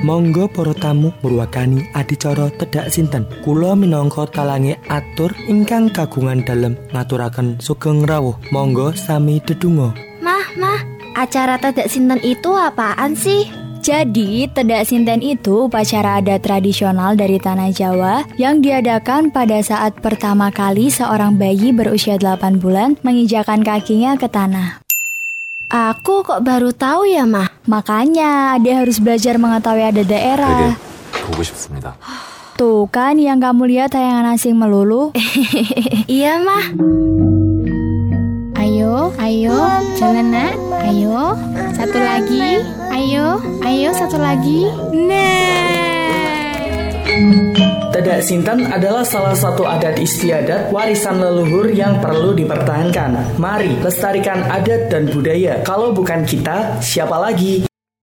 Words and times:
Monggo 0.00 0.48
para 0.48 0.72
tamu 0.72 1.12
murwakani 1.20 1.84
adicara 1.92 2.48
tedak 2.56 2.88
sinten. 2.88 3.28
Kula 3.44 3.76
minangka 3.76 4.24
talange 4.24 4.80
atur 4.88 5.28
ingkang 5.44 5.92
kagungan 5.92 6.40
dalem 6.40 6.80
ngaturaken 6.96 7.60
sugeng 7.60 8.08
rawuh. 8.08 8.32
Monggo 8.48 8.96
sami 8.96 9.44
dedonga. 9.44 9.92
Mah, 10.24 10.56
mah, 10.56 10.80
acara 11.20 11.60
tedak 11.60 11.92
sinten 11.92 12.16
itu 12.24 12.48
apaan 12.48 13.12
sih? 13.12 13.44
Jadi, 13.80 14.44
Tedak 14.52 14.84
Sinten 14.92 15.24
itu 15.24 15.64
upacara 15.64 16.20
adat 16.20 16.44
tradisional 16.44 17.16
dari 17.16 17.40
Tanah 17.40 17.72
Jawa 17.72 18.28
yang 18.36 18.60
diadakan 18.60 19.32
pada 19.32 19.56
saat 19.64 19.96
pertama 20.04 20.52
kali 20.52 20.92
seorang 20.92 21.40
bayi 21.40 21.72
berusia 21.72 22.20
8 22.20 22.60
bulan 22.60 23.00
menginjakan 23.00 23.64
kakinya 23.64 24.20
ke 24.20 24.28
tanah. 24.28 24.84
Aku 25.70 26.26
kok 26.26 26.42
baru 26.42 26.74
tahu 26.74 27.06
ya, 27.06 27.22
Mah. 27.22 27.46
Makanya 27.70 28.58
dia 28.58 28.82
harus 28.82 28.98
belajar 28.98 29.38
mengetahui 29.38 29.86
ada 29.86 30.02
daerah. 30.02 30.74
Tuh 32.58 32.90
kan 32.90 33.14
yang 33.14 33.38
kamu 33.38 33.70
lihat 33.70 33.94
tayangan 33.94 34.34
asing 34.34 34.58
melulu. 34.58 35.14
iya, 36.10 36.42
Mah. 36.42 36.74
Ayo, 38.58 39.14
ayo, 39.22 39.58
jalan 39.94 40.34
nak. 40.34 40.58
Ayo, 40.82 41.38
satu 41.78 42.02
lagi. 42.02 42.66
Ayo, 42.90 43.38
ayo, 43.62 43.94
satu 43.94 44.18
lagi. 44.18 44.66
Nah. 44.90 45.49
Tedak 48.00 48.24
Sinten 48.24 48.64
adalah 48.64 49.04
salah 49.04 49.36
satu 49.36 49.68
adat 49.68 50.00
istiadat 50.00 50.72
warisan 50.72 51.20
leluhur 51.20 51.68
yang 51.68 52.00
perlu 52.00 52.32
dipertahankan. 52.32 53.36
Mari 53.36 53.76
lestarikan 53.76 54.40
adat 54.48 54.88
dan 54.88 55.04
budaya. 55.12 55.60
Kalau 55.60 55.92
bukan 55.92 56.24
kita, 56.24 56.80
siapa 56.80 57.20
lagi? 57.20 57.69